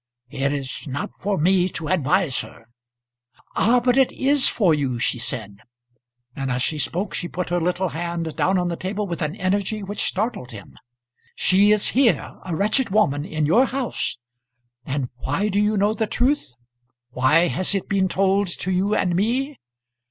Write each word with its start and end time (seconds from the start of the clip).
It 0.31 0.51
is 0.51 0.87
not 0.87 1.11
for 1.21 1.37
me 1.37 1.69
to 1.69 1.87
advise 1.87 2.39
her." 2.39 2.65
"Ah, 3.55 3.79
but 3.79 3.97
it 3.97 4.11
is 4.11 4.49
for 4.49 4.73
you," 4.73 4.97
she 4.97 5.19
said; 5.19 5.59
and 6.35 6.49
as 6.51 6.63
she 6.63 6.79
spoke 6.79 7.13
she 7.13 7.27
put 7.27 7.49
her 7.51 7.61
little 7.61 7.89
hand 7.89 8.35
down 8.35 8.57
on 8.57 8.67
the 8.69 8.75
table 8.75 9.05
with 9.05 9.21
an 9.21 9.35
energy 9.35 9.83
which 9.83 10.01
startled 10.03 10.49
him. 10.49 10.73
"She 11.35 11.71
is 11.71 11.89
here 11.89 12.35
a 12.43 12.55
wretched 12.55 12.89
woman, 12.89 13.23
in 13.25 13.45
your 13.45 13.65
house. 13.67 14.17
And 14.87 15.09
why 15.17 15.49
do 15.49 15.59
you 15.59 15.77
know 15.77 15.93
the 15.93 16.07
truth? 16.07 16.55
Why 17.11 17.45
has 17.49 17.75
it 17.75 17.87
been 17.87 18.07
told 18.07 18.47
to 18.47 18.71
you 18.71 18.95
and 18.95 19.15
me? 19.15 19.59